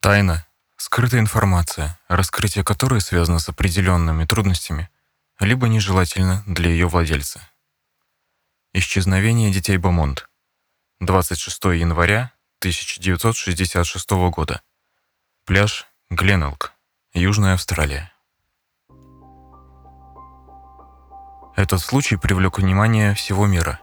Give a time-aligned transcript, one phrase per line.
[0.00, 0.46] Тайна—
[0.78, 4.88] скрытая информация, раскрытие которой связано с определенными трудностями,
[5.38, 7.46] либо нежелательно для ее владельца.
[8.72, 10.26] Исчезновение детей Бомонд.
[11.00, 14.62] 26 января 1966 года.
[15.44, 16.72] Пляж Гленелк,
[17.12, 18.10] Южная Австралия.
[21.56, 23.80] Этот случай привлек внимание всего мира,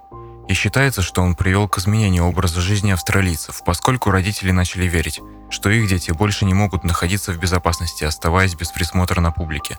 [0.47, 5.19] и считается, что он привел к изменению образа жизни австралийцев, поскольку родители начали верить,
[5.49, 9.77] что их дети больше не могут находиться в безопасности, оставаясь без присмотра на публике.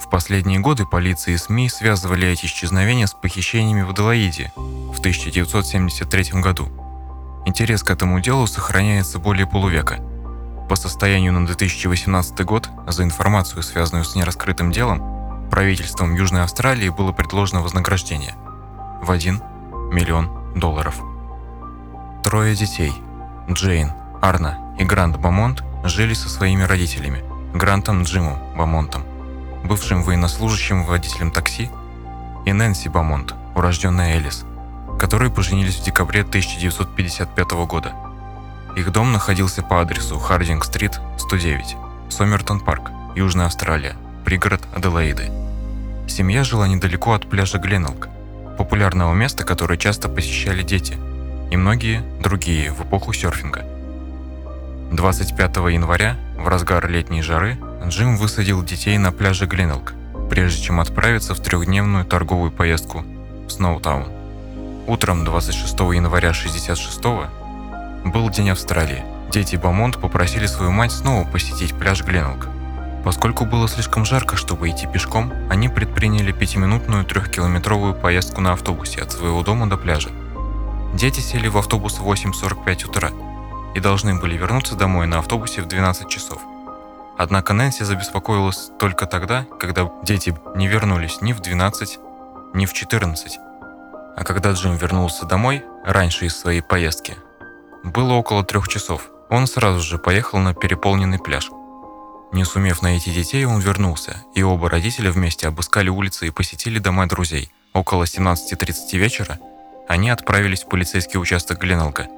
[0.00, 6.40] В последние годы полиция и СМИ связывали эти исчезновения с похищениями в Аделаиде в 1973
[6.40, 6.68] году.
[7.46, 9.98] Интерес к этому делу сохраняется более полувека.
[10.68, 17.12] По состоянию на 2018 год за информацию, связанную с нераскрытым делом, правительством Южной Австралии было
[17.12, 18.34] предложено вознаграждение
[19.00, 19.40] в 1
[19.92, 21.00] миллион долларов.
[22.24, 22.92] Трое детей–
[23.50, 27.22] Джейн, Арна и Грант Бамонт– жили со своими родителями–
[27.56, 29.02] Грантом Джимом Бамонтом,
[29.64, 31.70] бывшим военнослужащим водителем такси,
[32.44, 34.44] и Нэнси Бамонт, урожденная Элис,
[34.98, 37.92] которые поженились в декабре 1955 года.
[38.76, 41.76] Их дом находился по адресу Хардинг-стрит, 109,
[42.10, 45.30] Сомертон парк, Южная Австралия, пригород Аделаиды.
[46.08, 48.08] Семья жила недалеко от пляжа Гленелк,
[48.56, 50.96] популярного места, которое часто посещали дети,
[51.50, 53.64] и многие другие в эпоху серфинга.
[54.92, 59.94] 25 января, в разгар летней жары, Джим высадил детей на пляже Гленелк,
[60.30, 63.04] прежде чем отправиться в трехдневную торговую поездку
[63.46, 64.06] в Сноутаун.
[64.86, 67.02] Утром 26 января 66
[68.04, 69.04] был День Австралии.
[69.32, 72.48] Дети Бамонт попросили свою мать снова посетить пляж Гленелк,
[73.06, 79.12] Поскольку было слишком жарко, чтобы идти пешком, они предприняли пятиминутную трехкилометровую поездку на автобусе от
[79.12, 80.10] своего дома до пляжа.
[80.92, 83.12] Дети сели в автобус в 8.45 утра
[83.76, 86.42] и должны были вернуться домой на автобусе в 12 часов.
[87.16, 92.00] Однако Нэнси забеспокоилась только тогда, когда дети не вернулись ни в 12,
[92.54, 93.38] ни в 14.
[94.16, 97.16] А когда Джим вернулся домой, раньше из своей поездки,
[97.84, 99.10] было около трех часов.
[99.30, 101.50] Он сразу же поехал на переполненный пляж.
[102.32, 107.06] Не сумев найти детей, он вернулся, и оба родителя вместе обыскали улицы и посетили дома
[107.06, 107.50] друзей.
[107.72, 109.38] Около 17.30 вечера
[109.88, 112.08] они отправились в полицейский участок Гленелка,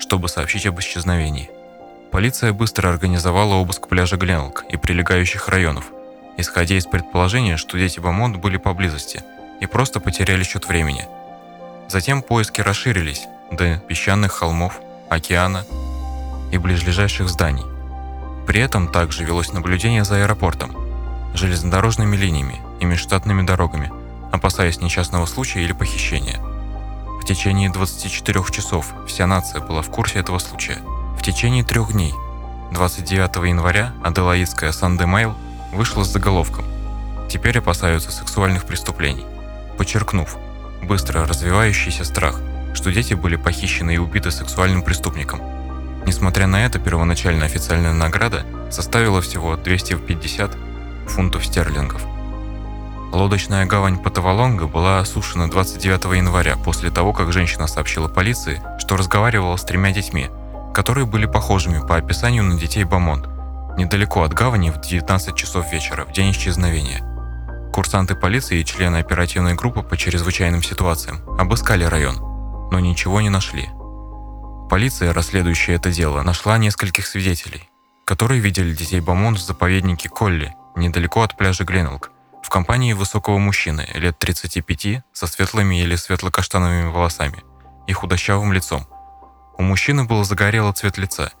[0.00, 1.50] чтобы сообщить об исчезновении.
[2.10, 5.84] Полиция быстро организовала обыск пляжа Гленелк и прилегающих районов,
[6.36, 9.22] исходя из предположения, что дети Бамонт были поблизости
[9.60, 11.06] и просто потеряли счет времени.
[11.88, 15.66] Затем поиски расширились до песчаных холмов, океана
[16.50, 17.64] и ближайших зданий.
[18.50, 20.72] При этом также велось наблюдение за аэропортом,
[21.34, 23.92] железнодорожными линиями и межштатными дорогами,
[24.32, 26.40] опасаясь несчастного случая или похищения.
[26.40, 30.78] В течение 24 часов вся нация была в курсе этого случая.
[31.16, 32.12] В течение трех дней,
[32.72, 35.36] 29 января, Аделаидская Sunday Mail
[35.72, 36.64] вышла с заголовком
[37.28, 39.26] «Теперь опасаются сексуальных преступлений»,
[39.78, 40.36] подчеркнув
[40.82, 42.40] быстро развивающийся страх,
[42.74, 45.40] что дети были похищены и убиты сексуальным преступником–
[46.06, 50.56] Несмотря на это, первоначальная официальная награда составила всего 250
[51.06, 52.02] фунтов стерлингов.
[53.12, 59.56] Лодочная гавань Патавалонга была осушена 29 января после того, как женщина сообщила полиции, что разговаривала
[59.56, 60.28] с тремя детьми,
[60.72, 63.26] которые были похожими по описанию на детей Бамонт,
[63.76, 67.02] недалеко от гавани в 19 часов вечера, в день исчезновения.
[67.72, 72.16] Курсанты полиции и члены оперативной группы по чрезвычайным ситуациям обыскали район,
[72.70, 73.68] но ничего не нашли–
[74.70, 77.68] Полиция, расследующая это дело, нашла нескольких свидетелей,
[78.04, 83.88] которые видели детей Бамон в заповеднике Колли, недалеко от пляжа Гленелк, в компании высокого мужчины,
[83.94, 87.42] лет 35, со светлыми или светло-каштановыми волосами
[87.88, 88.86] и худощавым лицом.
[89.58, 91.32] У мужчины был загорелый цвет лица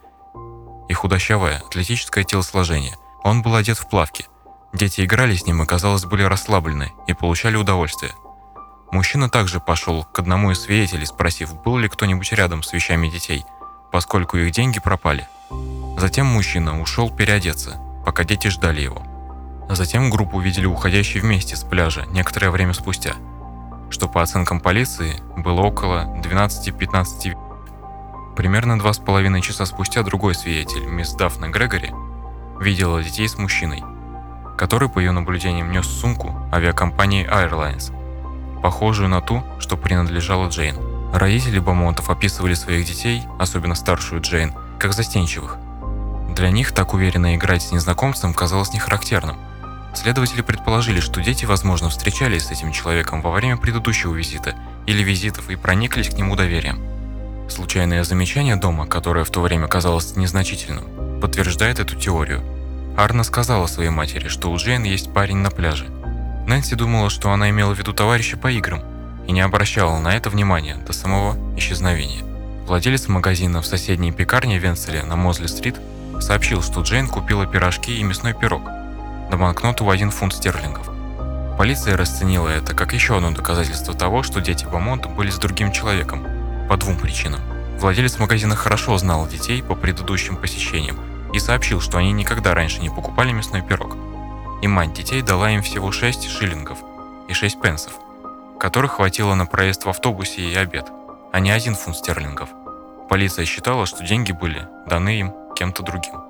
[0.88, 2.96] и худощавое атлетическое телосложение.
[3.22, 4.26] Он был одет в плавки.
[4.72, 8.10] Дети играли с ним и, казалось, были расслаблены и получали удовольствие–
[8.90, 13.44] Мужчина также пошел к одному из свидетелей, спросив, был ли кто-нибудь рядом с вещами детей,
[13.92, 15.28] поскольку их деньги пропали.
[15.96, 19.02] Затем мужчина ушел переодеться, пока дети ждали его.
[19.68, 23.14] Затем группу видели уходящей вместе с пляжа некоторое время спустя,
[23.90, 27.36] что по оценкам полиции было около 12-15
[28.36, 31.92] Примерно два с половиной часа спустя другой свидетель, мисс Дафна Грегори,
[32.58, 33.84] видела детей с мужчиной,
[34.56, 37.94] который, по ее наблюдениям, нес сумку авиакомпании Airlines–
[38.62, 40.76] похожую на ту, что принадлежала Джейн.
[41.12, 45.56] Родители Бамонтов описывали своих детей, особенно старшую Джейн, как застенчивых.
[46.34, 49.36] Для них так уверенно играть с незнакомцем казалось нехарактерным.
[49.94, 54.54] Следователи предположили, что дети, возможно, встречались с этим человеком во время предыдущего визита
[54.86, 56.78] или визитов и прониклись к нему доверием.
[57.48, 62.40] Случайное замечание дома, которое в то время казалось незначительным, подтверждает эту теорию.
[62.96, 65.86] Арна сказала своей матери, что у Джейн есть парень на пляже.
[66.46, 68.82] Нэнси думала, что она имела в виду товарища по играм,
[69.26, 72.24] и не обращала на это внимания до самого исчезновения.
[72.66, 75.76] Владелец магазина в соседней пекарне Венцеле на Мозли-стрит
[76.20, 78.62] сообщил, что Джейн купила пирожки и мясной пирог
[79.30, 80.90] на банкноту в 1 фунт стерлингов.
[81.56, 86.26] Полиция расценила это как еще одно доказательство того, что дети Бамонта были с другим человеком,
[86.68, 87.40] по двум причинам.
[87.78, 90.98] Владелец магазина хорошо знал детей по предыдущим посещениям
[91.32, 93.96] и сообщил, что они никогда раньше не покупали мясной пирог.
[94.62, 96.78] И мать детей дала им всего 6 шиллингов
[97.28, 97.94] и 6 пенсов,
[98.58, 100.90] которых хватило на проезд в автобусе и обед,
[101.32, 102.50] а не один фунт стерлингов.
[103.08, 106.20] Полиция считала, что деньги были даны им кем-то другим.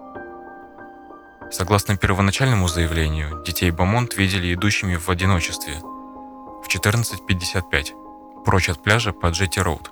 [1.50, 9.26] Согласно первоначальному заявлению, детей Бамонт видели идущими в одиночестве в 14.55, прочь от пляжа по
[9.26, 9.90] Джетти-Роуд,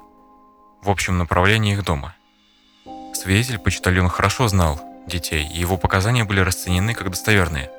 [0.82, 2.14] в общем направлении их дома.
[3.12, 7.70] Свидетель-почтальон хорошо знал детей, и его показания были расценены как достоверные.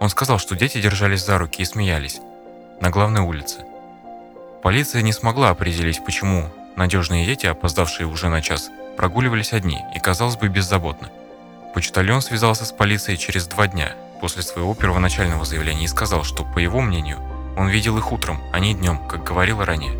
[0.00, 2.20] Он сказал, что дети держались за руки и смеялись
[2.80, 3.64] на главной улице.
[4.62, 10.36] Полиция не смогла определить, почему надежные дети, опоздавшие уже на час, прогуливались одни и, казалось
[10.36, 11.10] бы, беззаботно.
[11.74, 16.58] Почтальон связался с полицией через два дня после своего первоначального заявления и сказал, что, по
[16.58, 17.18] его мнению,
[17.56, 19.98] он видел их утром, а не днем, как говорила ранее.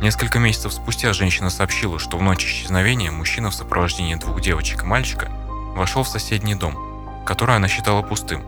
[0.00, 4.86] Несколько месяцев спустя женщина сообщила, что в ночь исчезновения мужчина в сопровождении двух девочек и
[4.86, 5.30] мальчика
[5.76, 6.76] вошел в соседний дом,
[7.24, 8.42] который она считала пустым.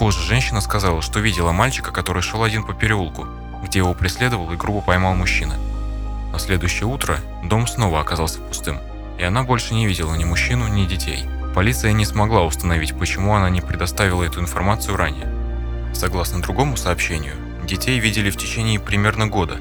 [0.00, 3.26] Позже женщина сказала, что видела мальчика, который шел один по переулку,
[3.62, 5.56] где его преследовал и грубо поймал мужчина.
[6.32, 8.78] На следующее утро дом снова оказался пустым,
[9.18, 11.26] и она больше не видела ни мужчину, ни детей.
[11.54, 15.28] Полиция не смогла установить, почему она не предоставила эту информацию ранее.
[15.92, 17.34] Согласно другому сообщению,
[17.66, 19.58] детей видели в течение примерно года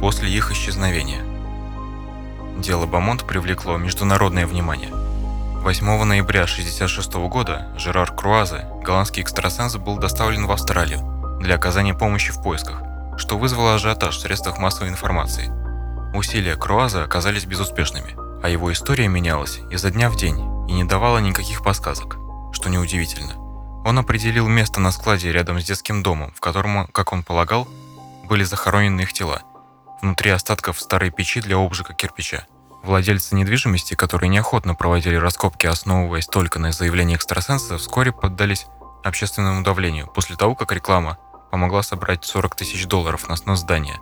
[0.00, 1.20] после их исчезновения.
[2.56, 4.88] Дело Бамонт привлекло международное внимание.
[5.62, 12.32] 8 ноября 1966 года Жерар Круазе, голландский экстрасенс, был доставлен в Австралию для оказания помощи
[12.32, 12.82] в поисках,
[13.18, 15.52] что вызвало ажиотаж в средствах массовой информации.
[16.16, 21.18] Усилия Круаза оказались безуспешными, а его история менялась изо дня в день и не давала
[21.18, 22.16] никаких подсказок,
[22.52, 23.34] что неудивительно.
[23.84, 27.68] Он определил место на складе рядом с детским домом, в котором, как он полагал,
[28.24, 29.42] были захоронены их тела,
[30.00, 32.46] внутри остатков старой печи для обжига кирпича.
[32.82, 38.66] Владельцы недвижимости, которые неохотно проводили раскопки, основываясь только на заявлениях экстрасенса, вскоре поддались
[39.04, 41.18] общественному давлению после того, как реклама
[41.50, 43.98] помогла собрать 40 тысяч долларов на снос здания.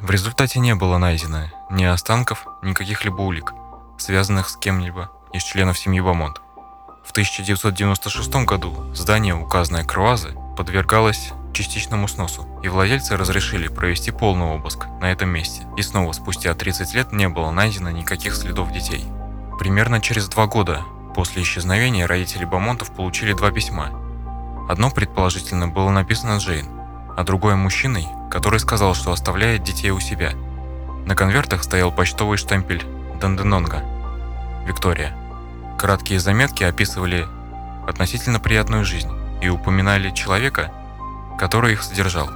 [0.00, 3.52] В результате не было найдено ни останков, ни каких-либо улик,
[3.98, 6.40] связанных с кем-либо из членов семьи Бамонт.
[7.04, 14.86] В 1996 году здание, указанное Круазы, подвергалось частичному сносу, и владельцы разрешили провести полный обыск
[15.00, 15.66] на этом месте.
[15.76, 19.04] И снова спустя 30 лет не было найдено никаких следов детей.
[19.58, 20.82] Примерно через два года
[21.14, 23.90] после исчезновения родители Бамонтов получили два письма.
[24.68, 26.66] Одно, предположительно, было написано Джейн,
[27.16, 30.32] а другое мужчиной, который сказал, что оставляет детей у себя.
[31.06, 32.84] На конвертах стоял почтовый штемпель
[33.20, 33.84] Данденонга.
[34.66, 35.14] Виктория.
[35.78, 37.26] Краткие заметки описывали
[37.86, 39.10] относительно приятную жизнь
[39.42, 40.72] и упоминали человека,
[41.38, 42.28] который их содержал.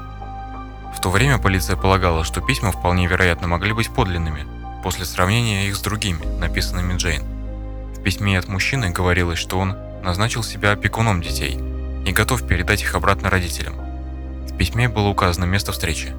[0.94, 4.46] В то время полиция полагала, что письма вполне вероятно могли быть подлинными,
[4.82, 7.22] после сравнения их с другими, написанными Джейн.
[7.96, 11.60] В письме от мужчины говорилось, что он назначил себя опекуном детей
[12.06, 13.74] и готов передать их обратно родителям.
[14.48, 16.14] В письме было указано место встречи.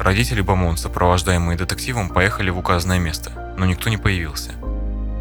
[0.00, 4.52] Родители Бамон, сопровождаемые детективом, поехали в указанное место, но никто не появился.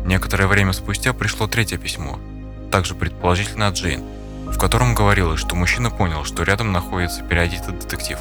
[0.05, 2.19] Некоторое время спустя пришло третье письмо,
[2.72, 4.03] также предположительно от Джейн,
[4.53, 8.19] в котором говорилось, что мужчина понял, что рядом находится переодетый детектив,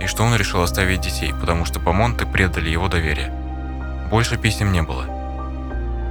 [0.00, 3.32] и что он решил оставить детей, потому что Бамонты предали его доверие.
[4.08, 5.02] Больше писем не было.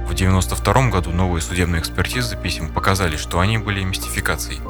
[0.06, 4.60] В 1992 году новые судебные экспертизы писем показали, что они были мистификацией.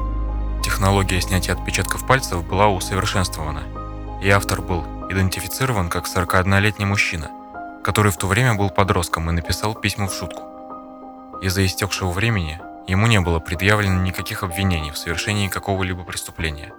[0.63, 3.63] Технология снятия отпечатков пальцев была усовершенствована,
[4.23, 7.29] и автор был идентифицирован как 41-летний мужчина,
[7.83, 10.43] который в то время был подростком и написал письма в шутку.
[11.41, 16.71] Из-за истекшего времени Ему не было предъявлено никаких обвинений в совершении какого-либо преступления.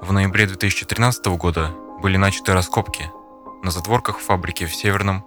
[0.00, 1.70] В ноябре 2013 года
[2.02, 3.08] были начаты раскопки
[3.62, 5.24] на затворках фабрики в Северном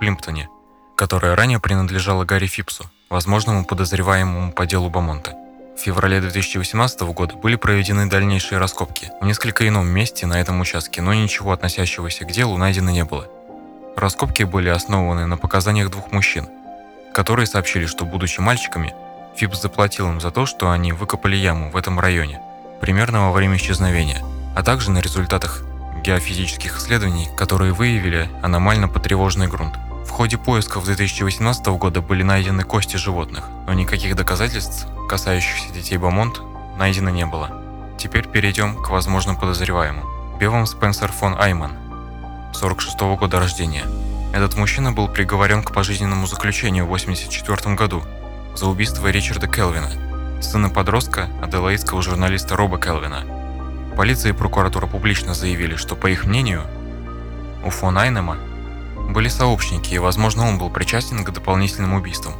[0.00, 0.48] Плимптоне,
[0.96, 5.36] которая ранее принадлежала Гарри Фипсу, возможному подозреваемому по делу Бамонта.
[5.76, 11.02] В феврале 2018 года были проведены дальнейшие раскопки в несколько ином месте на этом участке,
[11.02, 13.28] но ничего относящегося к делу найдено не было.
[13.96, 16.48] Раскопки были основаны на показаниях двух мужчин–
[17.14, 18.94] которые сообщили, что, будучи мальчиками,
[19.36, 22.40] Фипс заплатил им за то, что они выкопали яму в этом районе,
[22.80, 24.22] примерно во время исчезновения,
[24.54, 25.62] а также на результатах
[26.02, 29.76] геофизических исследований, которые выявили аномально потревоженный грунт.
[30.06, 36.40] В ходе поисков 2018 года были найдены кости животных, но никаких доказательств, касающихся детей Бамонт,
[36.76, 37.50] найдено не было.
[37.98, 40.04] Теперь перейдем к возможным подозреваемым.
[40.38, 41.72] Бевом Спенсер фон Айман,
[42.54, 43.84] 46 -го года рождения.
[44.32, 48.02] Этот мужчина был приговорен к пожизненному заключению в 1984 году
[48.54, 49.90] за убийство Ричарда Келвина,
[50.40, 53.24] сына подростка аделаидского журналиста Роба Келвина.
[53.96, 56.62] Полиция и прокуратура публично заявили, что, по их мнению,
[57.64, 58.38] у фон Айнема
[59.10, 62.34] были сообщники, и, возможно, он был причастен к дополнительным убийствам.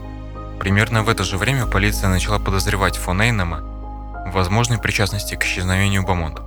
[0.60, 3.62] Примерно в это же время полиция начала подозревать фон Эйнема
[4.26, 6.40] в возможной причастности к исчезновению Бамонт.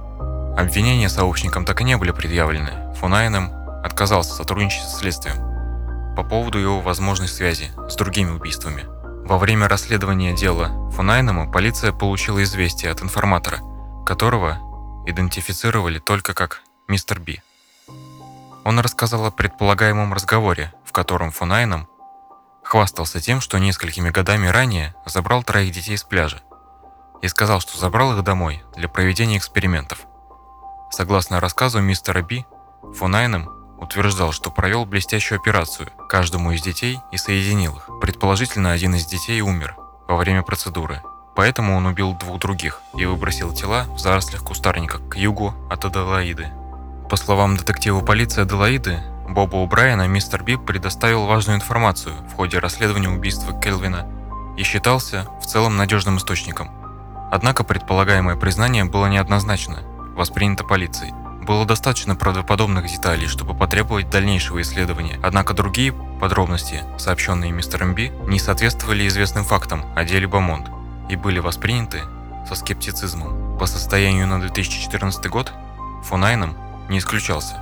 [0.58, 2.94] Обвинения сообщникам так и не были предъявлены.
[3.00, 3.52] Фон Айнем
[3.84, 5.54] отказался сотрудничать с следствием
[6.16, 8.86] по поводу его возможной связи с другими убийствами.
[9.26, 13.60] Во время расследования дела фон Айнема полиция получила известие от информатора,
[14.06, 14.60] которого
[15.08, 17.42] идентифицировали только как мистер Би.
[18.64, 21.88] Он рассказал о предполагаемом разговоре, в котором фон Айном
[22.64, 26.42] хвастался тем, что несколькими годами ранее забрал троих детей с пляжа
[27.22, 30.00] и сказал, что забрал их домой для проведения экспериментов.
[30.92, 32.46] Согласно рассказу мистера Би,
[32.94, 37.90] фон Айном утверждал, что провел блестящую операцию каждому из детей и соединил их.
[38.02, 39.76] Предположительно, один из детей умер
[40.08, 41.02] во время процедуры,
[41.36, 46.48] поэтому он убил двух других и выбросил тела в зарослях кустарника к югу от Аделаиды.
[47.10, 49.00] По словам детектива полиции Аделаиды,
[49.30, 54.08] Боба Убрайана мистер Би предоставил важную информацию в ходе расследования убийства Кельвина
[54.58, 56.70] и считался в целом надежным источником.
[57.32, 59.80] Однако предполагаемое признание было неоднозначно,
[60.16, 61.14] воспринято полицией.
[61.44, 68.40] Было достаточно правдоподобных деталей, чтобы потребовать дальнейшего исследования, однако другие подробности, сообщенные мистером Би, не
[68.40, 70.70] соответствовали известным фактам о деле Бамонт
[71.10, 72.00] и были восприняты
[72.48, 73.58] со скептицизмом.
[73.58, 75.52] По состоянию на 2014 год
[76.06, 76.56] фон Айном
[76.88, 77.56] не исключался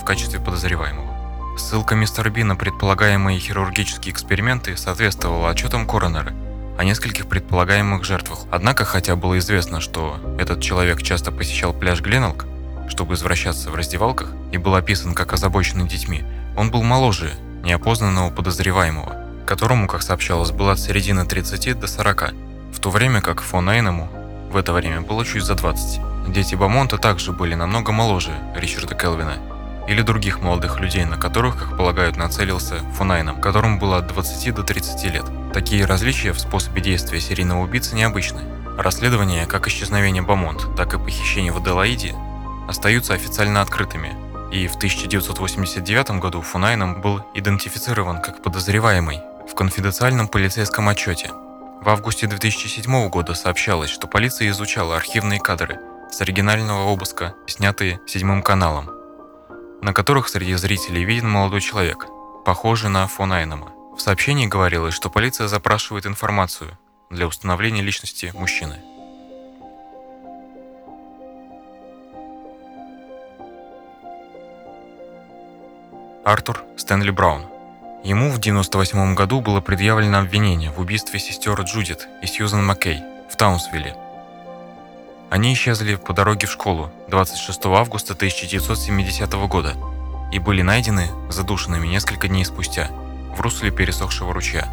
[0.00, 1.58] в качестве подозреваемого.
[1.58, 6.32] Ссылка мистера Би на предполагаемые хирургические эксперименты соответствовала отчетам коронера
[6.78, 8.44] о нескольких предполагаемых жертвах.
[8.52, 12.46] Однако, хотя было известно, что этот человек часто посещал пляж Гленелк,
[12.88, 16.24] чтобы извращаться в раздевалках, и был описан как озабоченный детьми,
[16.56, 19.16] он был моложе неопознанного подозреваемого,
[19.46, 22.32] которому, как сообщалось, было от середины 30 до 40,
[22.72, 24.08] в то время как фон Эйнему
[24.50, 26.00] в это время было чуть за 20.
[26.28, 29.38] Дети Бамонта также были намного моложе Ричарда Келвина
[29.88, 34.62] или других молодых людей, на которых, как полагают, нацелился Фунайном, которому было от 20 до
[34.62, 35.24] 30 лет.
[35.52, 38.40] Такие различия в способе действия серийного убийцы необычны.
[38.76, 42.14] Расследования как исчезновение Бамонт, так и похищение в Аделаиде
[42.66, 44.16] остаются официально открытыми,
[44.52, 51.30] и в 1989 году Фунайном был идентифицирован как подозреваемый в конфиденциальном полицейском отчете.
[51.80, 55.78] В августе 2007 года сообщалось, что полиция изучала архивные кадры
[56.10, 58.90] с оригинального обыска, снятые седьмым каналом,
[59.82, 62.06] на которых среди зрителей виден молодой человек,
[62.44, 63.72] похожий на фон Айнема.
[63.96, 66.78] В сообщении говорилось, что полиция запрашивает информацию
[67.10, 68.82] для установления личности мужчины.
[76.26, 77.46] Артур Стэнли Браун.
[78.04, 83.36] Ему в 1998 году было предъявлено обвинение в убийстве сестер Джудит и Сьюзан Маккей в
[83.36, 83.96] Таунсвилле–
[85.28, 89.74] они исчезли по дороге в школу 26 августа 1970 года
[90.30, 92.88] и были найдены задушенными несколько дней спустя
[93.36, 94.68] в русле пересохшего ручья.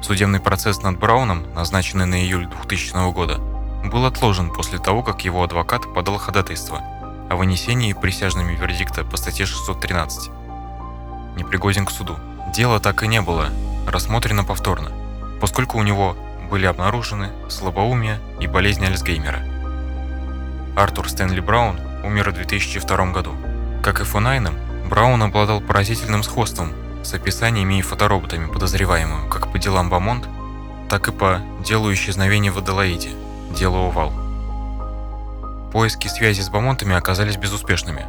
[0.00, 3.38] Судебный процесс над Брауном, назначенный на июль 2000 года,
[3.84, 6.80] был отложен после того, как его адвокат подал ходатайство
[7.28, 10.30] о вынесении присяжными вердикта по статье 613.
[11.36, 12.16] Непригоден к суду.
[12.54, 13.48] Дело так и не было
[13.86, 14.90] рассмотрено повторно,
[15.40, 16.16] поскольку у него
[16.50, 19.40] были обнаружены слабоумие и болезнь Альцгеймера–
[20.74, 23.32] Артур Стэнли Браун умер в 2002 году.
[23.82, 24.54] Как и Фунайном,
[24.88, 26.72] Браун обладал поразительным сходством
[27.02, 30.26] с описаниями и фотороботами подозреваемого как по делам Бамонт,
[30.88, 33.10] так и по делу исчезновения в Аделаиде,
[33.50, 34.12] делу Овал.
[35.72, 38.06] Поиски связи с Бамонтами оказались безуспешными,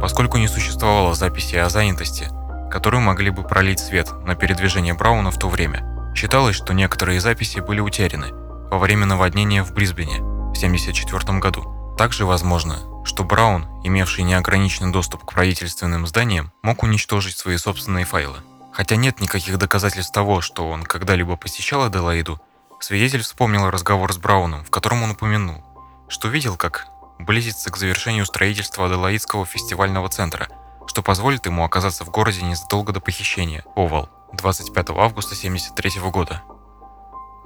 [0.00, 2.28] поскольку не существовало записи о занятости,
[2.70, 5.84] которые могли бы пролить свет на передвижение Брауна в то время.
[6.14, 8.28] Считалось, что некоторые записи были утеряны
[8.70, 11.94] во время наводнения в Брисбене в 1974 году.
[11.98, 18.38] Также возможно, что Браун, имевший неограниченный доступ к правительственным зданиям, мог уничтожить свои собственные файлы.
[18.72, 22.40] Хотя нет никаких доказательств того, что он когда-либо посещал Аделаиду,
[22.78, 25.64] свидетель вспомнил разговор с Брауном, в котором он упомянул,
[26.08, 26.86] что видел, как
[27.18, 30.48] близится к завершению строительства Аделаидского фестивального центра,
[30.90, 36.42] что позволит ему оказаться в городе незадолго до похищения, Овал, 25 августа 1973 года.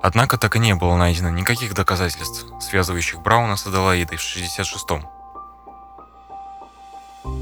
[0.02, 5.06] Однако так и не было найдено никаких доказательств, связывающих Брауна с Аделаидой в 66-м.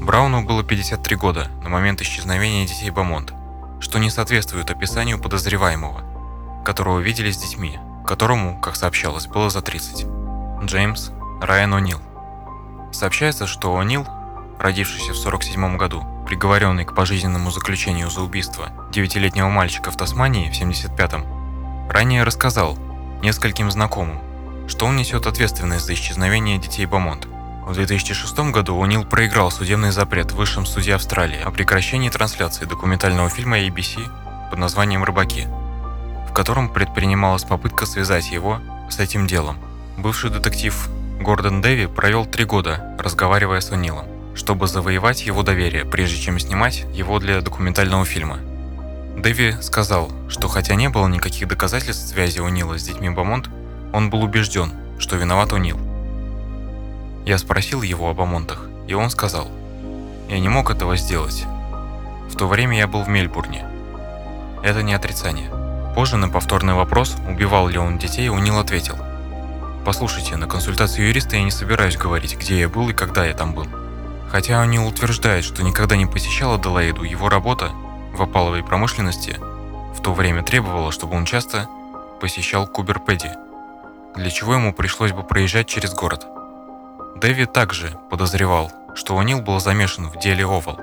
[0.05, 3.33] Брауну было 53 года на момент исчезновения детей Бамонт,
[3.79, 6.03] что не соответствует описанию подозреваемого,
[6.65, 10.05] которого видели с детьми, которому, как сообщалось, было за 30.
[10.65, 12.01] Джеймс Райан О'Нил.
[12.91, 14.05] Сообщается, что О'Нил,
[14.63, 20.59] родившийся в 47 году, приговоренный к пожизненному заключению за убийство 9-летнего мальчика в Тасмании в
[20.59, 22.77] 75-м, ранее рассказал
[23.21, 24.19] нескольким знакомым,
[24.67, 27.27] что он несет ответственность за исчезновение детей Бамонт.
[27.65, 33.29] В 2006 году О'Нил проиграл судебный запрет в Высшем суде Австралии о прекращении трансляции документального
[33.29, 33.99] фильма ABC
[34.49, 35.47] под названием «Рыбаки»,
[36.29, 39.57] в котором предпринималась попытка связать его с этим делом.
[39.97, 40.89] Бывший детектив
[41.19, 46.85] Гордон Дэви провел три года, разговаривая с О'Нилом, чтобы завоевать его доверие, прежде чем снимать
[46.93, 48.39] его для документального фильма.
[49.17, 53.49] Дэви сказал, что хотя не было никаких доказательств связи О'Нила с детьми Бамонт,
[53.93, 55.79] он был убежден, что виноват О'Нил.
[57.25, 59.49] Я спросил его об Амонтах, и он сказал,
[60.29, 61.45] «Я не мог этого сделать.
[62.29, 63.65] В то время я был в Мельбурне.
[64.63, 65.49] Это не отрицание».
[65.95, 68.95] Позже на повторный вопрос, убивал ли он детей, Унил ответил,
[69.85, 73.53] «Послушайте, на консультацию юриста я не собираюсь говорить, где я был и когда я там
[73.53, 73.67] был».
[74.33, 77.71] Хотя Унил утверждает, что никогда не посещал Аделаиду, его работа
[78.13, 79.37] в опаловой промышленности
[79.95, 81.69] в то время требовала, чтобы он часто
[82.19, 83.31] посещал Куберпеди–
[84.15, 86.27] для чего ему пришлось бы проезжать через город.
[87.15, 90.79] Дэви также подозревал, что О'Нил был замешан в деле Овал.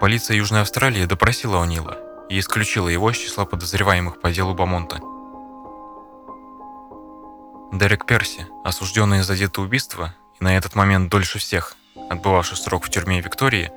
[0.00, 1.96] Полиция Южной Австралии допросила О'Нила
[2.28, 5.00] и исключила его из числа подозреваемых по делу Бамонта.
[7.72, 11.76] Дерек Перси, осужденный за детоубийство и на этот момент дольше всех,
[12.10, 13.70] отбывавший срок в тюрьме Виктории,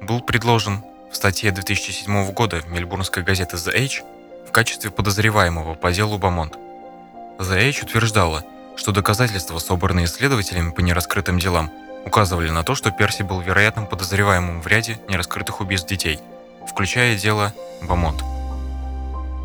[0.00, 4.04] был предложен в статье 2007 года мельбурнской газеты The Age
[4.46, 6.56] в качестве подозреваемого по делу Бамонт.
[7.38, 8.44] The Age утверждала,
[8.76, 11.70] что доказательства, собранные следователями по нераскрытым делам,
[12.04, 16.18] указывали на то, что Перси был вероятным подозреваемым в ряде нераскрытых убийств детей,
[16.66, 18.22] включая дело Бамонт.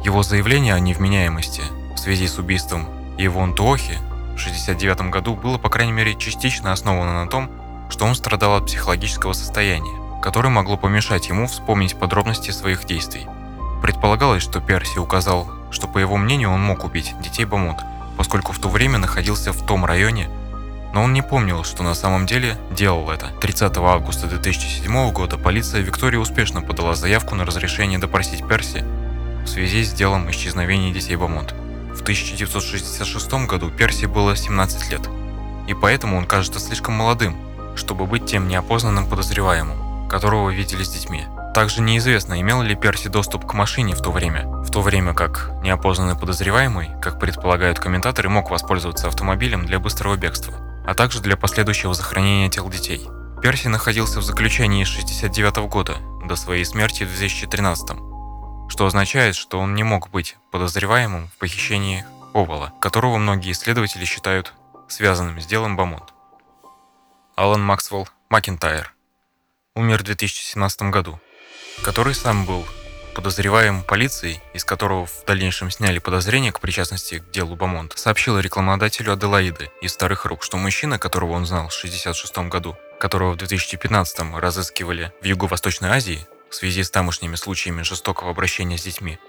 [0.03, 1.61] Его заявление о невменяемости
[1.95, 2.87] в связи с убийством
[3.17, 3.93] Ивон Туохи
[4.35, 7.49] в 1969 году было, по крайней мере, частично основано на том,
[7.93, 13.27] что он страдал от психологического состояния, которое могло помешать ему вспомнить подробности своих действий.
[13.83, 17.77] Предполагалось, что Перси указал что, по его мнению, он мог убить детей Бамут,
[18.17, 20.29] поскольку в то время находился в том районе,
[20.93, 23.31] но он не помнил, что на самом деле делал это.
[23.41, 28.85] 30 августа 2007 года полиция Виктории успешно подала заявку на разрешение допросить Перси
[29.43, 31.53] в связи с делом исчезновения детей Бамонт.
[31.95, 35.01] В 1966 году Перси было 17 лет,
[35.67, 37.35] и поэтому он кажется слишком молодым,
[37.75, 41.25] чтобы быть тем неопознанным подозреваемым, которого видели с детьми.
[41.53, 45.51] Также неизвестно, имел ли Перси доступ к машине в то время, в то время как
[45.61, 50.53] неопознанный подозреваемый, как предполагают комментаторы, мог воспользоваться автомобилем для быстрого бегства,
[50.85, 53.07] а также для последующего захоронения тел детей.
[53.41, 58.13] Перси находился в заключении с 69 года до своей смерти в 2013
[58.73, 64.53] что означает, что он не мог быть подозреваемым в похищении Овала, которого многие исследователи считают
[64.87, 66.13] связанным с делом Бамонт.
[67.35, 68.93] Алан Максвелл Макентайр.
[69.75, 71.19] Умер в 2017 году
[71.81, 72.65] который сам был
[73.13, 79.13] подозреваем полицией, из которого в дальнейшем сняли подозрения к причастности к делу Бамонт, сообщил рекламодателю
[79.13, 84.33] Аделаиды из старых рук, что мужчина, которого он знал в 1966 году, которого в 2015
[84.35, 89.19] разыскивали в Юго-Восточной Азии в связи с тамошними случаями жестокого обращения с детьми,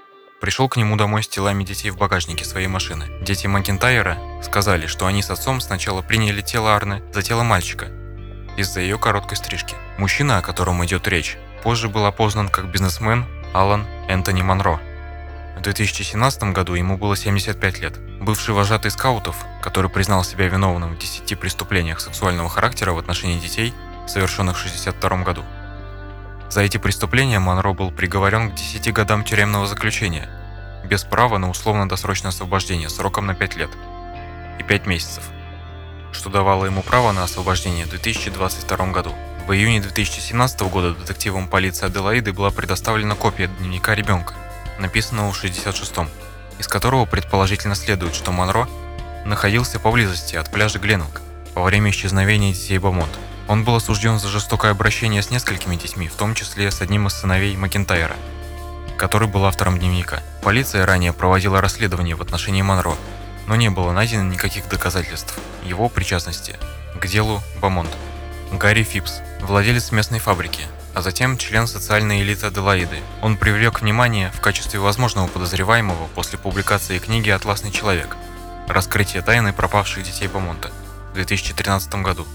[0.40, 3.06] пришел к нему домой с телами детей в багажнике своей машины.
[3.22, 7.88] Дети Макентайра сказали, что они с отцом сначала приняли тело Арны за тело мальчика
[8.56, 9.74] из-за ее короткой стрижки.
[9.98, 14.80] Мужчина, о котором идет речь, позже был опознан как бизнесмен Алан Энтони Монро.
[15.56, 17.98] В 2017 году ему было 75 лет.
[18.20, 23.72] Бывший вожатый скаутов, который признал себя виновным в 10 преступлениях сексуального характера в отношении детей,
[24.06, 25.44] совершенных в 1962 году.
[26.54, 30.28] За эти преступления Монро был приговорен к 10 годам тюремного заключения,
[30.84, 33.70] без права на условно-досрочное освобождение сроком на 5 лет
[34.60, 35.24] и 5 месяцев,
[36.12, 39.12] что давало ему право на освобождение в 2022 году.
[39.48, 44.34] В июне 2017 года детективам полиции Аделаиды была предоставлена копия дневника ребенка,
[44.78, 46.08] написанного в 66-м,
[46.60, 48.68] из которого предположительно следует, что Монро
[49.24, 51.20] находился поблизости от пляжа Гленвик
[51.54, 53.18] во время исчезновения детей Бамонт.
[53.46, 57.14] Он был осужден за жестокое обращение с несколькими детьми, в том числе с одним из
[57.14, 58.16] сыновей Макентайра,
[58.96, 60.22] который был автором дневника.
[60.42, 62.94] Полиция ранее проводила расследование в отношении Монро,
[63.46, 66.56] но не было найдено никаких доказательств его причастности
[66.98, 67.90] к делу Бамонт.
[68.52, 70.62] Гарри Фипс, владелец местной фабрики,
[70.94, 73.00] а затем член социальной элиты Аделаиды.
[73.20, 78.16] Он привлек внимание в качестве возможного подозреваемого после публикации книги «Атласный человек.
[78.68, 80.70] Раскрытие тайны пропавших детей Бамонта»
[81.14, 82.26] в 2013 году.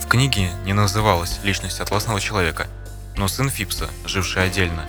[0.00, 2.68] В книге не называлась личность Атласного человека,
[3.16, 4.88] но сын Фипса, живший отдельно,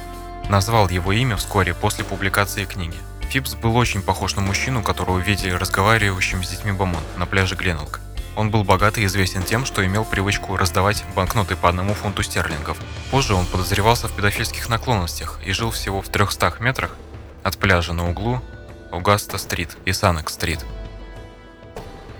[0.50, 2.96] назвал его имя вскоре после публикации книги.
[3.32, 8.02] Фипс был очень похож на мужчину, которого видели разговаривающим с детьми Бомон на пляже Гленелк.
[8.36, 12.78] Он был богат и известен тем, что имел привычку раздавать банкноты по одному фунту стерлингов.
[13.10, 16.96] Позже он подозревался в педофильских наклонностях и жил всего в 300 метрах
[17.42, 18.44] от пляжа на углу
[18.92, 20.64] Угаста-стрит и Санек-стрит.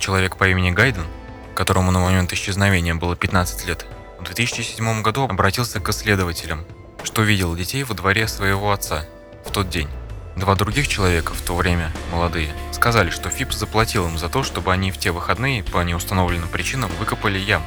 [0.02, 1.06] Человек по имени Гайден,
[1.54, 3.86] которому на момент исчезновения было 15 лет,
[4.20, 6.66] в 2007 году обратился к исследователям,
[7.04, 9.06] что видел детей во дворе своего отца
[9.46, 9.88] в тот день.
[10.36, 14.74] Два других человека в то время, молодые, сказали, что Фипс заплатил им за то, чтобы
[14.74, 17.66] они в те выходные по неустановленным причинам выкопали яму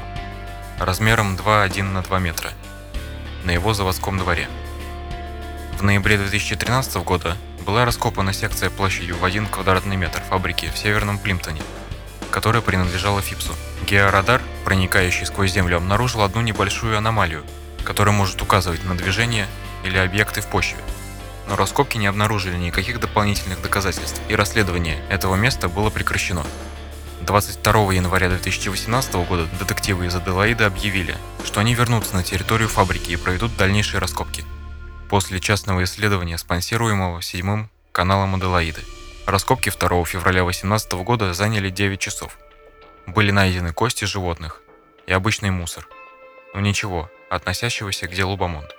[0.81, 2.51] размером 2,1 на 2 метра
[3.45, 4.49] на его заводском дворе.
[5.79, 11.19] В ноябре 2013 года была раскопана секция площадью в 1 квадратный метр фабрики в Северном
[11.19, 11.63] Плимптоне,
[12.35, 13.55] которая принадлежала Фипсу.
[13.87, 17.45] Георадар, проникающий сквозь землю, обнаружил одну небольшую аномалию,
[17.85, 19.47] которая может указывать на движение
[19.85, 20.79] или объекты в почве–
[21.49, 26.45] но раскопки не обнаружили никаких дополнительных доказательств, и расследование этого места было прекращено.
[27.23, 33.17] 22 января 2018 года детективы из Аделаида объявили, что они вернутся на территорию фабрики и
[33.17, 34.45] проведут дальнейшие раскопки.
[35.09, 38.81] После частного исследования, спонсируемого седьмым каналом Аделаиды.
[39.27, 42.39] Раскопки 2 февраля 2018 года заняли 9 часов.
[43.07, 44.61] Были найдены кости животных
[45.07, 45.89] и обычный мусор,
[46.53, 48.77] но ничего, относящегося к делу Бамонт.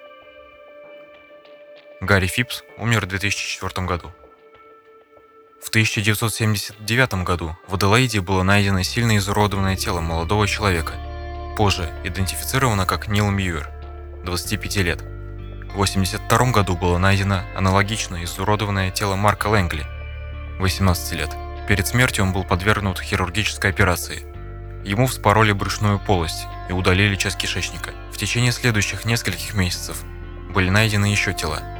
[2.00, 4.12] Гарри Фипс умер в 2004 году.
[5.64, 10.94] В 1979 году в Аделаиде было найдено сильно изуродованное тело молодого человека,
[11.58, 13.72] позже идентифицировано как Нил Мьюер,
[14.24, 15.02] 25 лет.
[15.02, 19.95] В 1982 году было найдено аналогично изуродованное тело Марка Лэнгли,
[20.60, 21.36] 18 лет.
[21.68, 24.26] Перед смертью он был подвергнут хирургической операции.
[24.84, 27.92] Ему вспороли брюшную полость и удалили часть кишечника.
[28.12, 30.04] В течение следующих нескольких месяцев
[30.54, 31.62] были найдены еще тела–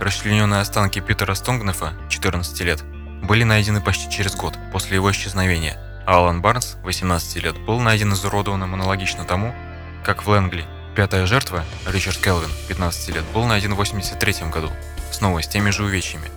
[0.00, 2.82] Расчлененные останки Питера Стонгнефа, 14 лет,
[3.22, 8.14] были найдены почти через год после его исчезновения, а Алан Барнс, 18 лет, был найден
[8.14, 9.54] изуродованным аналогично тому,
[10.02, 10.64] как в Лэнгли.
[10.96, 14.70] Пятая жертва, Ричард Келвин, 15 лет, был найден в 83 году,
[15.10, 16.30] снова с теми же увечьями.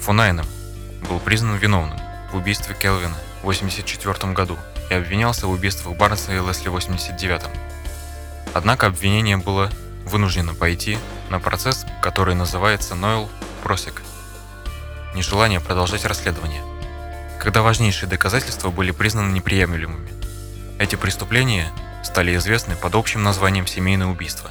[0.00, 0.46] Фунайном
[1.08, 1.98] был признан виновным
[2.32, 4.58] в убийстве Келвина в 84 году
[4.90, 7.42] и обвинялся в убийствах Барнса и Лесли в 89
[8.54, 9.70] Однако обвинение было
[10.04, 10.98] вынуждено пойти
[11.30, 13.28] на процесс, который называется Нойл
[13.62, 14.02] Просек.
[15.14, 16.62] Нежелание продолжать расследование.
[17.38, 20.10] Когда важнейшие доказательства были признаны неприемлемыми.
[20.78, 21.70] Эти преступления
[22.02, 24.50] стали известны под общим названием «семейное убийство».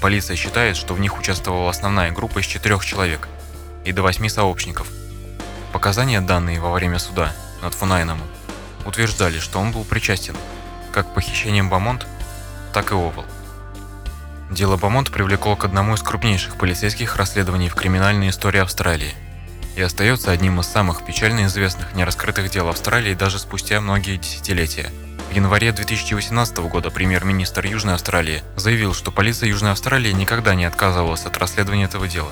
[0.00, 3.28] Полиция считает, что в них участвовала основная группа из четырех человек
[3.84, 4.86] и до восьми сообщников.
[5.74, 8.20] Показания, данные во время суда над Фунайном,
[8.86, 10.36] утверждали, что он был причастен
[10.92, 12.06] как к похищениям Бамонт,
[12.72, 13.24] так и Овал.
[14.52, 19.14] Дело Бамонт привлекло к одному из крупнейших полицейских расследований в криминальной истории Австралии
[19.74, 24.92] и остается одним из самых печально известных нераскрытых дел Австралии даже спустя многие десятилетия.
[25.28, 31.26] В январе 2018 года премьер-министр Южной Австралии заявил, что полиция Южной Австралии никогда не отказывалась
[31.26, 32.30] от расследования этого дела,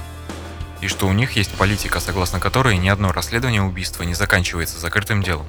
[0.82, 5.22] и что у них есть политика, согласно которой ни одно расследование убийства не заканчивается закрытым
[5.22, 5.46] делом.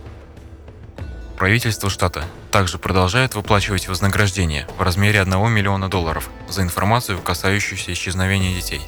[1.38, 8.56] Правительство штата также продолжает выплачивать вознаграждение в размере 1 миллиона долларов за информацию, касающуюся исчезновения
[8.56, 8.82] детей.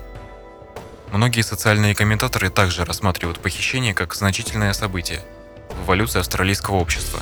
[1.11, 5.21] Многие социальные комментаторы также рассматривают похищение как значительное событие
[5.71, 7.19] в эволюции австралийского общества,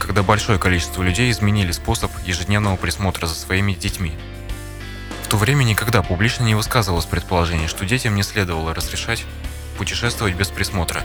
[0.00, 4.12] когда большое количество людей изменили способ ежедневного присмотра за своими детьми.
[5.32, 9.24] То время никогда публично не высказывалось предположение, что детям не следовало разрешать
[9.78, 11.04] путешествовать без присмотра,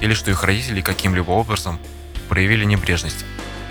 [0.00, 1.78] или что их родители каким-либо образом
[2.28, 3.24] проявили небрежность,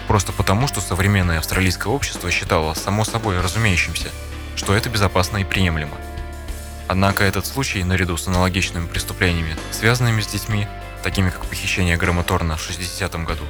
[0.08, 4.08] просто потому, что современное австралийское общество считало само собой разумеющимся,
[4.56, 5.98] что это безопасно и приемлемо.
[6.88, 10.66] Однако этот случай, наряду с аналогичными преступлениями, связанными с детьми,
[11.04, 13.44] такими как похищение Грэма в 60 году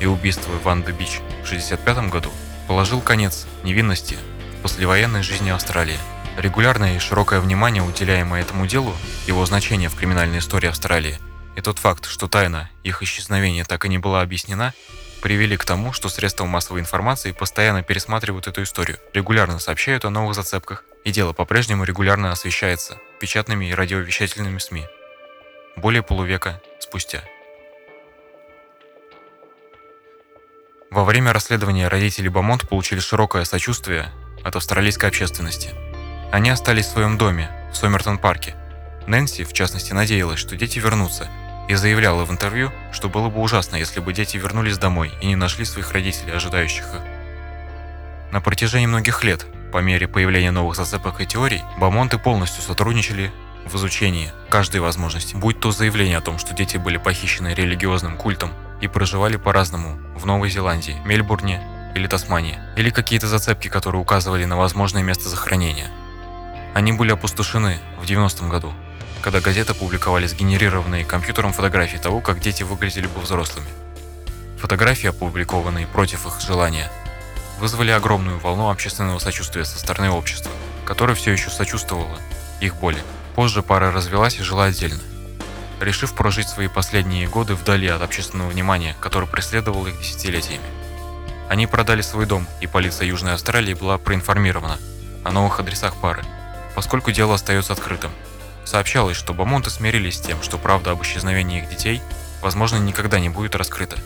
[0.00, 2.30] и убийство Ванды Бич в 65 году,
[2.68, 4.16] положил конец невинности
[4.64, 5.98] послевоенной жизни Австралии.
[6.36, 8.96] Регулярное и широкое внимание, уделяемое этому делу,
[9.28, 11.18] его значение в криминальной истории Австралии–
[11.56, 14.74] и тот факт, что тайна их исчезновения так и не была объяснена,
[15.22, 20.34] привели к тому, что средства массовой информации постоянно пересматривают эту историю, регулярно сообщают о новых
[20.34, 24.86] зацепках, и дело по-прежнему регулярно освещается печатными и радиовещательными СМИ.
[25.76, 27.22] Более полувека спустя.
[30.90, 34.12] Во время расследования родители Бамонт получили широкое сочувствие
[34.44, 35.70] от австралийской общественности.
[36.30, 38.54] Они остались в своем доме в Сомертон-парке.
[39.06, 41.28] Нэнси, в частности, надеялась, что дети вернутся–
[41.68, 45.36] и заявляла в интервью, что было бы ужасно, если бы дети вернулись домой и не
[45.36, 47.00] нашли своих родителей, ожидающих их.
[48.30, 53.32] На протяжении многих лет по мере появления новых зацепок и теорий, Бамонты полностью сотрудничали
[53.66, 58.52] в изучении каждой возможности, будь то заявление о том, что дети были похищены религиозным культом
[58.80, 61.62] и проживали по-разному в Новой Зеландии, Мельбурне
[61.94, 65.90] или Тасмании, или какие-то зацепки, которые указывали на возможное место захоронения.
[66.74, 68.72] Они были опустошены в 90-м году,
[69.22, 73.68] когда газеты публиковали сгенерированные компьютером фотографии того, как дети выглядели бы взрослыми.
[74.58, 76.90] Фотографии, опубликованные против их желания,
[77.58, 80.50] вызвали огромную волну общественного сочувствия со стороны общества,
[80.84, 82.18] которое все еще сочувствовало
[82.60, 82.98] их боли.
[83.34, 85.00] Позже пара развелась и жила отдельно,
[85.80, 90.83] решив прожить свои последние годы вдали от общественного внимания, которое преследовало их десятилетиями.
[91.48, 94.78] Они продали свой дом, и полиция Южной Австралии была проинформирована
[95.24, 96.24] о новых адресах пары,
[96.74, 98.10] поскольку дело остается открытым.
[98.64, 102.00] Сообщалось, что Бамонты смирились с тем, что правда об исчезновении их детей,
[102.40, 103.98] возможно, никогда не будет раскрыта.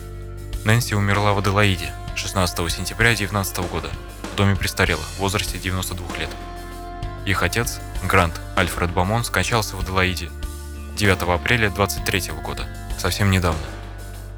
[0.65, 3.89] Нэнси умерла в Аделаиде 16 сентября 19 года
[4.33, 6.29] в доме престарелых в возрасте 92 лет.
[7.25, 10.29] Их отец, Грант Альфред Бамон, скончался в Аделаиде
[10.97, 13.63] 9 апреля 23 года, совсем недавно,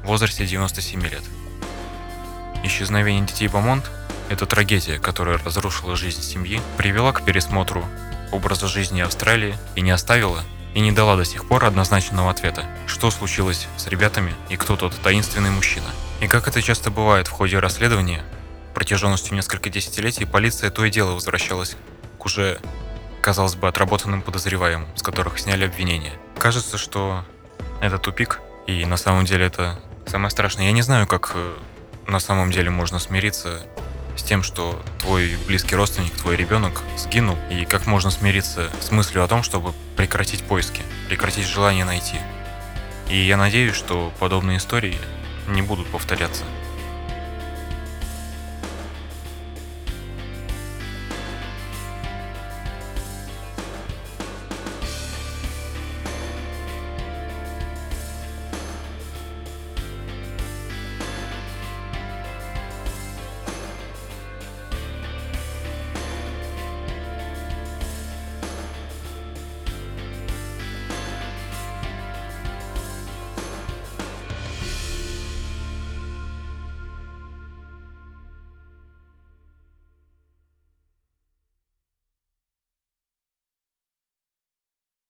[0.04, 1.22] в возрасте 97 лет.
[2.64, 3.90] Исчезновение детей Бамонт–
[4.28, 7.84] это трагедия, которая разрушила жизнь семьи, привела к пересмотру
[8.30, 10.42] образа жизни Австралии и не оставила
[10.74, 14.94] и не дала до сих пор однозначного ответа, что случилось с ребятами и кто тот
[15.02, 15.86] таинственный мужчина.
[16.20, 18.22] И как это часто бывает в ходе расследования,
[18.74, 21.76] протяженностью несколько десятилетий полиция то и дело возвращалась
[22.18, 22.60] к уже,
[23.20, 26.12] казалось бы, отработанным подозреваемым, с которых сняли обвинения.
[26.38, 27.24] Кажется, что
[27.80, 30.66] это тупик, и на самом деле это самое страшное.
[30.66, 31.54] Я не знаю, как э,
[32.06, 33.62] на самом деле можно смириться
[34.16, 39.24] с тем, что твой близкий родственник, твой ребенок сгинул, и как можно смириться с мыслью
[39.24, 42.16] о том, чтобы прекратить поиски, прекратить желание найти.
[43.08, 44.98] И я надеюсь, что подобные истории
[45.48, 46.44] не будут повторяться.